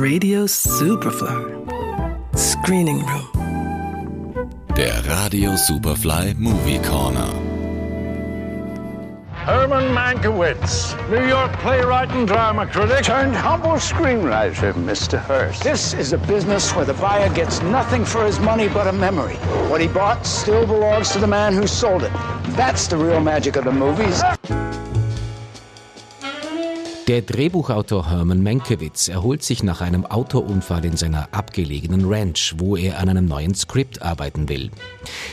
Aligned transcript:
Radio 0.00 0.46
Superfly. 0.46 2.36
Screening 2.36 2.98
Room. 3.06 4.50
Der 4.74 5.00
Radio 5.06 5.54
Superfly 5.56 6.34
Movie 6.36 6.80
Corner. 6.80 7.30
Herman 9.32 9.94
Mankiewicz, 9.94 10.96
New 11.10 11.24
York 11.28 11.52
playwright 11.60 12.10
and 12.10 12.26
drama 12.26 12.66
critic, 12.66 13.04
turned 13.04 13.36
humble 13.36 13.78
screenwriter, 13.78 14.72
Mr. 14.72 15.18
Hurst. 15.18 15.62
This 15.62 15.94
is 15.94 16.12
a 16.12 16.18
business 16.18 16.74
where 16.74 16.84
the 16.84 16.94
buyer 16.94 17.32
gets 17.32 17.62
nothing 17.62 18.04
for 18.04 18.24
his 18.24 18.40
money 18.40 18.68
but 18.68 18.88
a 18.88 18.92
memory. 18.92 19.36
What 19.70 19.80
he 19.80 19.86
bought 19.86 20.26
still 20.26 20.66
belongs 20.66 21.10
to 21.10 21.18
the 21.18 21.28
man 21.28 21.54
who 21.54 21.68
sold 21.68 22.02
it. 22.02 22.12
That's 22.56 22.88
the 22.88 22.96
real 22.96 23.20
magic 23.20 23.56
of 23.56 23.64
the 23.64 23.72
movies. 23.72 24.22
Der 27.06 27.20
Drehbuchautor 27.20 28.08
Herman 28.08 28.42
Mankiewicz 28.42 29.08
erholt 29.08 29.42
sich 29.42 29.62
nach 29.62 29.82
einem 29.82 30.06
Autounfall 30.06 30.86
in 30.86 30.96
seiner 30.96 31.28
abgelegenen 31.32 32.06
Ranch, 32.06 32.54
wo 32.56 32.78
er 32.78 32.98
an 32.98 33.10
einem 33.10 33.26
neuen 33.26 33.54
Skript 33.54 34.00
arbeiten 34.00 34.48
will. 34.48 34.70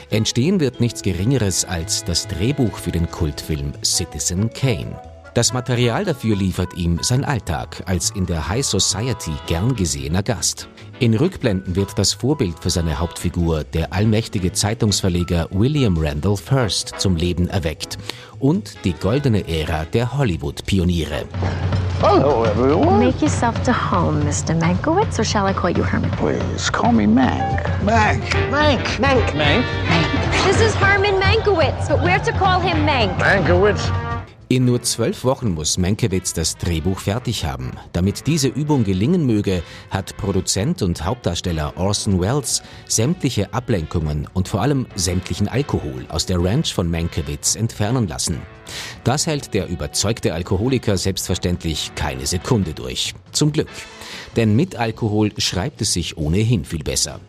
Entstehen 0.10 0.60
wird 0.60 0.82
nichts 0.82 1.02
Geringeres 1.02 1.64
als 1.64 2.04
das 2.04 2.28
Drehbuch 2.28 2.78
für 2.78 2.92
den 2.92 3.10
Kultfilm 3.10 3.72
Citizen 3.86 4.50
Kane. 4.50 5.11
Das 5.34 5.54
Material 5.54 6.04
dafür 6.04 6.36
liefert 6.36 6.74
ihm 6.74 7.00
sein 7.02 7.24
Alltag 7.24 7.84
als 7.86 8.10
in 8.10 8.26
der 8.26 8.50
High 8.50 8.66
Society 8.66 9.32
gern 9.48 9.74
gesehener 9.76 10.24
Gast. 10.24 10.68
In 11.00 11.14
Rückblenden 11.14 11.74
wird 11.74 11.98
das 11.98 12.12
Vorbild 12.12 12.60
für 12.60 12.70
seine 12.70 13.00
Hauptfigur, 13.00 13.64
der 13.64 13.94
allmächtige 13.94 14.52
Zeitungsverleger 14.52 15.48
William 15.52 15.98
Randolph 15.98 16.52
Hearst, 16.52 16.96
zum 16.98 17.16
Leben 17.16 17.48
erweckt 17.48 17.98
und 18.40 18.84
die 18.84 18.92
goldene 18.92 19.48
Ära 19.48 19.86
der 19.86 20.18
Hollywood-Pioniere. 20.18 21.24
Hello, 22.02 22.44
everyone. 22.44 23.00
Make 23.00 23.22
yourself 23.22 23.56
to 23.64 23.72
home, 23.72 24.22
Mr. 24.26 24.54
Mankiewicz, 24.54 25.18
or 25.18 25.24
shall 25.24 25.50
I 25.50 25.54
call 25.54 25.72
you 25.72 25.84
Herman? 25.84 26.12
Please 26.18 26.70
call 26.70 26.92
me 26.92 27.08
Mank. 27.08 27.64
Mank. 27.86 28.22
Mank. 28.52 29.00
Mank. 29.00 29.34
Mank. 29.34 29.66
This 30.46 30.60
is 30.60 30.76
Herman 30.76 31.22
Mankiewicz, 31.22 31.88
but 31.88 32.04
we're 32.04 32.20
to 32.20 32.34
call 32.34 32.60
him 32.60 32.86
Mank. 32.86 33.18
Mankiewicz. 33.18 34.11
In 34.52 34.66
nur 34.66 34.82
zwölf 34.82 35.24
Wochen 35.24 35.52
muss 35.52 35.78
Mankiewicz 35.78 36.34
das 36.34 36.58
Drehbuch 36.58 37.00
fertig 37.00 37.46
haben. 37.46 37.72
Damit 37.94 38.28
diese 38.28 38.50
Übung 38.50 38.84
gelingen 38.84 39.26
möge, 39.26 39.64
hat 39.90 40.18
Produzent 40.18 40.82
und 40.82 41.06
Hauptdarsteller 41.06 41.78
Orson 41.78 42.20
Welles 42.20 42.62
sämtliche 42.86 43.54
Ablenkungen 43.54 44.28
und 44.34 44.50
vor 44.50 44.62
allem 44.62 44.88
sämtlichen 44.96 45.48
Alkohol 45.48 46.06
aus 46.10 46.26
der 46.26 46.44
Ranch 46.44 46.74
von 46.74 46.92
Mankiewicz 46.92 47.56
entfernen 47.56 48.10
lassen. 48.10 48.42
Das 49.06 49.26
hält 49.26 49.54
der 49.54 49.70
überzeugte 49.70 50.34
Alkoholiker 50.34 50.98
selbstverständlich 50.98 51.94
keine 51.96 52.26
Sekunde 52.26 52.74
durch. 52.74 53.14
Zum 53.32 53.54
Glück. 53.54 53.70
Denn 54.36 54.58
mit 54.58 54.76
Alkohol 54.76 55.32
schreibt 55.38 55.82
es 55.82 55.94
sich 55.94 56.18
ohnehin 56.18 56.66
viel 56.66 56.84
besser. 56.84 57.22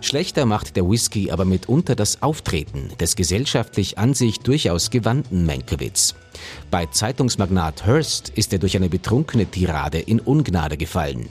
Schlechter 0.00 0.46
macht 0.46 0.76
der 0.76 0.88
Whisky 0.88 1.30
aber 1.30 1.44
mitunter 1.44 1.94
das 1.94 2.22
Auftreten 2.22 2.90
des 3.00 3.16
gesellschaftlich 3.16 3.98
an 3.98 4.14
sich 4.14 4.38
durchaus 4.40 4.90
gewandten 4.90 5.46
Mankiewicz. 5.46 6.14
Bei 6.70 6.86
Zeitungsmagnat 6.86 7.86
Hearst 7.86 8.30
ist 8.30 8.52
er 8.52 8.58
durch 8.58 8.76
eine 8.76 8.88
betrunkene 8.88 9.46
Tirade 9.46 9.98
in 9.98 10.20
Ungnade 10.20 10.76
gefallen. 10.76 11.28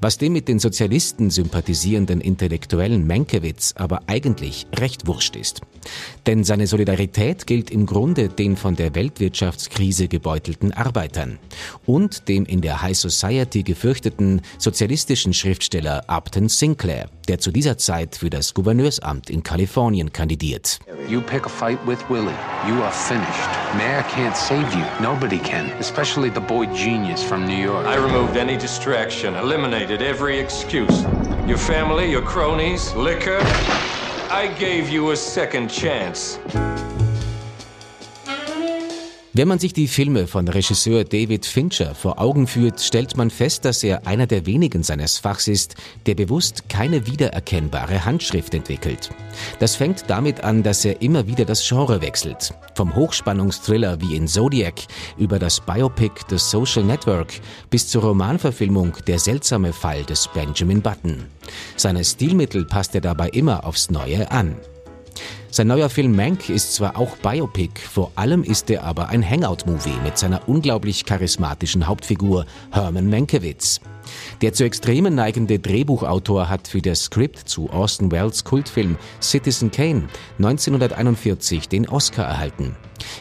Was 0.00 0.18
dem 0.18 0.32
mit 0.32 0.48
den 0.48 0.58
Sozialisten 0.58 1.30
sympathisierenden 1.30 2.20
Intellektuellen 2.20 3.06
Mankiewicz 3.06 3.74
aber 3.76 4.02
eigentlich 4.06 4.66
recht 4.78 5.06
wurscht 5.06 5.36
ist. 5.36 5.60
Denn 6.26 6.44
seine 6.44 6.66
Solidarität 6.66 7.46
gilt 7.46 7.70
im 7.70 7.86
Grunde 7.86 8.28
den 8.28 8.56
von 8.56 8.76
der 8.76 8.94
Weltwirtschaftskrise 8.94 10.08
gebeutelten 10.08 10.72
Arbeitern 10.72 11.38
und 11.86 12.28
dem 12.28 12.44
in 12.44 12.60
der 12.60 12.82
High 12.82 12.96
Society 12.96 13.62
gefürchteten 13.62 14.42
sozialistischen 14.58 15.34
Schriftsteller 15.34 16.04
Upton 16.06 16.48
Sinclair, 16.48 17.08
der 17.28 17.38
zu 17.38 17.50
dieser 17.50 17.78
Zeit 17.78 18.16
für 18.16 18.30
das 18.30 18.54
Gouverneursamt 18.54 19.30
in 19.30 19.42
Kalifornien 19.42 20.12
kandidiert. 20.12 20.78
You 21.08 21.20
pick 21.20 21.46
a 21.46 21.48
fight 21.48 21.78
with 21.86 21.98
Willie, 22.08 22.34
you 22.68 22.80
are 22.82 22.92
finished. 22.92 23.50
Mayor 23.76 24.04
can't 24.14 24.36
save 24.36 24.72
you. 24.76 24.84
Nobody 25.00 25.38
can, 25.38 25.70
especially 25.80 26.30
the 26.30 26.40
boy 26.40 26.66
genius 26.74 27.22
from 27.22 27.46
New 27.46 27.56
York. 27.56 27.86
I 27.86 27.96
removed 27.96 28.36
any 28.36 28.56
distraction, 28.56 29.34
eliminated 29.52 30.00
every 30.00 30.38
excuse. 30.38 31.02
Your 31.46 31.58
family, 31.58 32.10
your 32.10 32.22
cronies, 32.22 32.94
liquor. 32.94 33.38
I 34.30 34.50
gave 34.58 34.88
you 34.88 35.10
a 35.10 35.16
second 35.16 35.68
chance. 35.68 36.38
Wenn 39.34 39.48
man 39.48 39.58
sich 39.58 39.72
die 39.72 39.88
Filme 39.88 40.26
von 40.26 40.46
Regisseur 40.46 41.04
David 41.04 41.46
Fincher 41.46 41.94
vor 41.94 42.20
Augen 42.20 42.46
führt, 42.46 42.82
stellt 42.82 43.16
man 43.16 43.30
fest, 43.30 43.64
dass 43.64 43.82
er 43.82 44.06
einer 44.06 44.26
der 44.26 44.44
wenigen 44.44 44.82
seines 44.82 45.16
Fachs 45.16 45.48
ist, 45.48 45.74
der 46.04 46.14
bewusst 46.14 46.68
keine 46.68 47.06
wiedererkennbare 47.06 48.04
Handschrift 48.04 48.52
entwickelt. 48.52 49.08
Das 49.58 49.74
fängt 49.74 50.04
damit 50.08 50.44
an, 50.44 50.62
dass 50.62 50.84
er 50.84 51.00
immer 51.00 51.26
wieder 51.26 51.46
das 51.46 51.66
Genre 51.66 52.02
wechselt. 52.02 52.52
Vom 52.74 52.94
Hochspannungsthriller 52.94 54.02
wie 54.02 54.16
in 54.16 54.28
Zodiac 54.28 54.82
über 55.16 55.38
das 55.38 55.60
Biopic 55.60 56.12
The 56.28 56.36
Social 56.36 56.84
Network 56.84 57.32
bis 57.70 57.88
zur 57.88 58.02
Romanverfilmung 58.02 58.98
Der 59.06 59.18
seltsame 59.18 59.72
Fall 59.72 60.04
des 60.04 60.28
Benjamin 60.34 60.82
Button. 60.82 61.24
Seine 61.76 62.04
Stilmittel 62.04 62.66
passt 62.66 62.94
er 62.94 63.00
dabei 63.00 63.30
immer 63.30 63.64
aufs 63.64 63.90
Neue 63.90 64.30
an. 64.30 64.56
Sein 65.54 65.66
neuer 65.66 65.90
Film 65.90 66.16
Mank 66.16 66.48
ist 66.48 66.72
zwar 66.72 66.96
auch 66.96 67.14
Biopic, 67.18 67.78
vor 67.78 68.10
allem 68.14 68.42
ist 68.42 68.70
er 68.70 68.84
aber 68.84 69.10
ein 69.10 69.22
Hangout-Movie 69.22 69.98
mit 70.02 70.16
seiner 70.16 70.48
unglaublich 70.48 71.04
charismatischen 71.04 71.86
Hauptfigur 71.86 72.46
Herman 72.70 73.10
Mankiewicz. 73.10 73.78
Der 74.40 74.54
zu 74.54 74.64
Extremen 74.64 75.14
neigende 75.14 75.58
Drehbuchautor 75.58 76.48
hat 76.48 76.68
für 76.68 76.80
das 76.80 77.04
Skript 77.04 77.50
zu 77.50 77.68
Orson 77.68 78.10
Welles 78.10 78.44
Kultfilm 78.44 78.96
Citizen 79.20 79.70
Kane 79.70 80.04
1941 80.38 81.68
den 81.68 81.86
Oscar 81.86 82.24
erhalten. 82.24 82.74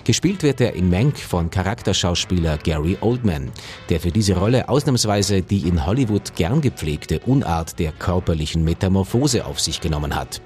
Gespielt 0.05 0.41
wird 0.41 0.61
er 0.61 0.73
in 0.73 0.89
Mank 0.89 1.17
von 1.17 1.49
Charakterschauspieler 1.49 2.57
Gary 2.59 2.97
Oldman, 3.01 3.51
der 3.89 3.99
für 3.99 4.11
diese 4.11 4.37
Rolle 4.37 4.69
ausnahmsweise 4.69 5.41
die 5.41 5.67
in 5.67 5.85
Hollywood 5.85 6.33
gern 6.35 6.61
gepflegte 6.61 7.19
Unart 7.25 7.77
der 7.77 7.91
körperlichen 7.91 8.63
Metamorphose 8.63 9.45
auf 9.45 9.59
sich 9.59 9.81
genommen 9.81 10.15
hat. 10.15 10.41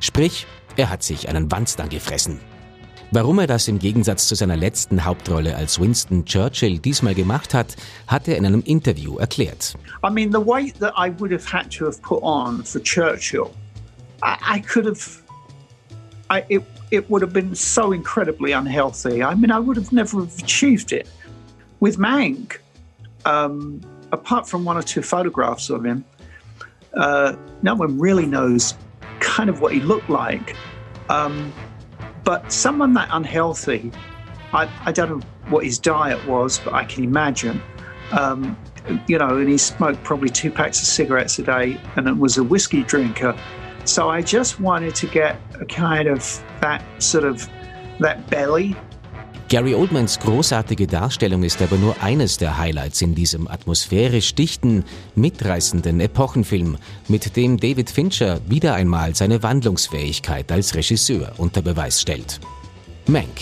Sprich, 0.00 0.46
er 0.78 0.90
hat 0.90 1.02
sich 1.02 1.28
einen 1.28 1.50
Wanstern 1.50 1.88
gefressen. 1.88 2.40
Warum 3.10 3.38
er 3.38 3.46
das 3.46 3.68
im 3.68 3.78
Gegensatz 3.78 4.28
zu 4.28 4.34
seiner 4.34 4.56
letzten 4.56 5.04
Hauptrolle 5.04 5.56
als 5.56 5.80
Winston 5.80 6.24
Churchill 6.24 6.78
diesmal 6.78 7.14
gemacht 7.14 7.54
hat, 7.54 7.74
hat 8.06 8.28
er 8.28 8.36
in 8.36 8.46
einem 8.46 8.62
Interview 8.62 9.16
erklärt. 9.16 9.74
I 10.04 10.10
mean, 10.10 10.30
the 10.30 10.38
weight 10.38 10.78
that 10.78 10.92
I 10.96 11.10
would 11.18 11.32
have 11.32 11.46
had 11.50 11.70
to 11.78 11.86
have 11.86 12.00
put 12.02 12.22
on 12.22 12.62
for 12.62 12.80
Churchill, 12.80 13.50
I, 14.22 14.36
I 14.56 14.60
could 14.60 14.84
have, 14.84 15.22
I, 16.30 16.44
it, 16.48 16.62
it 16.90 17.08
would 17.08 17.22
have 17.22 17.32
been 17.32 17.54
so 17.54 17.92
incredibly 17.92 18.52
unhealthy. 18.52 19.22
I 19.22 19.34
mean, 19.34 19.50
I 19.50 19.58
would 19.58 19.76
have 19.76 19.90
never 19.90 20.20
have 20.20 20.38
achieved 20.38 20.92
it. 20.92 21.08
With 21.80 21.96
Mank, 21.98 22.58
um, 23.24 23.80
apart 24.12 24.46
from 24.46 24.64
one 24.64 24.76
or 24.76 24.82
two 24.82 25.02
photographs 25.02 25.70
of 25.70 25.84
him, 25.84 26.04
uh, 26.94 27.36
no 27.62 27.74
one 27.74 27.98
really 27.98 28.26
knows 28.26 28.74
kind 29.38 29.48
of 29.48 29.60
what 29.60 29.72
he 29.72 29.78
looked 29.78 30.10
like. 30.10 30.56
Um, 31.08 31.52
but 32.24 32.52
someone 32.52 32.92
that 32.94 33.08
unhealthy, 33.12 33.92
I, 34.52 34.68
I, 34.84 34.90
don't 34.90 35.10
know 35.10 35.26
what 35.48 35.64
his 35.64 35.78
diet 35.78 36.18
was, 36.26 36.58
but 36.58 36.74
I 36.74 36.84
can 36.84 37.04
imagine. 37.04 37.62
Um, 38.10 38.58
you 39.06 39.16
know, 39.16 39.36
and 39.36 39.48
he 39.48 39.56
smoked 39.56 40.02
probably 40.02 40.28
two 40.28 40.50
packs 40.50 40.80
of 40.80 40.88
cigarettes 40.88 41.38
a 41.38 41.44
day 41.44 41.80
and 41.94 42.18
was 42.18 42.36
a 42.36 42.42
whiskey 42.42 42.82
drinker. 42.82 43.38
So 43.84 44.10
I 44.10 44.22
just 44.22 44.58
wanted 44.58 44.96
to 44.96 45.06
get 45.06 45.40
a 45.60 45.64
kind 45.64 46.08
of 46.08 46.18
that 46.60 46.82
sort 47.00 47.22
of 47.22 47.48
that 48.00 48.28
belly 48.28 48.74
Gary 49.48 49.74
Oldmans 49.74 50.18
großartige 50.18 50.86
Darstellung 50.86 51.42
ist 51.42 51.62
aber 51.62 51.78
nur 51.78 52.02
eines 52.02 52.36
der 52.36 52.58
Highlights 52.58 53.00
in 53.00 53.14
diesem 53.14 53.48
atmosphärisch 53.48 54.34
dichten, 54.34 54.84
mitreißenden 55.14 56.00
Epochenfilm, 56.00 56.76
mit 57.08 57.34
dem 57.34 57.58
David 57.58 57.88
Fincher 57.88 58.40
wieder 58.46 58.74
einmal 58.74 59.14
seine 59.14 59.42
Wandlungsfähigkeit 59.42 60.52
als 60.52 60.74
Regisseur 60.74 61.32
unter 61.38 61.62
Beweis 61.62 62.02
stellt. 62.02 62.40
Mank, 63.06 63.40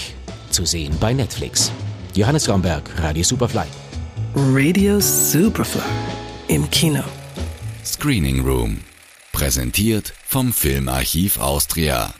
zu 0.50 0.64
sehen 0.64 0.94
bei 1.00 1.12
Netflix. 1.12 1.72
Johannes 2.14 2.48
Raumberg, 2.48 2.88
Radio 2.98 3.24
Superfly. 3.24 3.66
Radio 4.36 5.00
Superfly 5.00 5.82
im 6.46 6.70
Kino. 6.70 7.02
Screening 7.84 8.42
Room. 8.42 8.78
Präsentiert 9.32 10.14
vom 10.24 10.52
Filmarchiv 10.52 11.40
Austria. 11.40 12.14